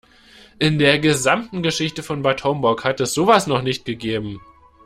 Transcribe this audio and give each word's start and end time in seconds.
In 0.57 0.79
der 0.79 0.97
gesamten 0.97 1.61
Geschichte 1.61 2.01
von 2.01 2.23
Bad 2.23 2.43
Homburg 2.43 2.83
hat 2.85 2.99
es 3.01 3.13
sowas 3.13 3.45
noch 3.45 3.61
nicht 3.61 3.85
gegeben. 3.85 4.41